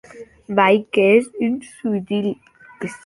Vai!, 0.57 0.75
qu'ès 0.93 1.21
un 1.45 1.55
subtil! 1.75 2.27